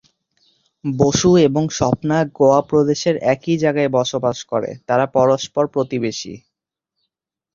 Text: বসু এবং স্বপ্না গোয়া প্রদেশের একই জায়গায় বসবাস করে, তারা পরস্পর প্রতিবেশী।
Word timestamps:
বসু 0.85 1.29
এবং 1.47 1.63
স্বপ্না 1.77 2.17
গোয়া 2.37 2.61
প্রদেশের 2.69 3.15
একই 3.33 3.55
জায়গায় 3.57 3.91
বসবাস 3.97 4.37
করে, 4.51 4.69
তারা 4.87 5.05
পরস্পর 5.15 5.63
প্রতিবেশী। 5.67 6.33